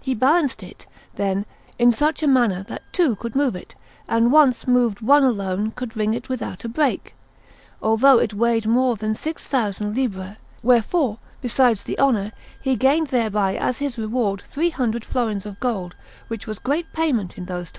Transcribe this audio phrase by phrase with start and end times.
[0.00, 1.44] He balanced it, then,
[1.78, 3.74] in a manner that two could move it,
[4.08, 7.14] and once moved one alone could ring it without a break,
[7.82, 13.54] although it weighed more than six thousand libbre; wherefore, besides the honour, he gained thereby
[13.54, 15.94] as his reward three hundred florins of gold,
[16.28, 17.74] which was great payment in those times.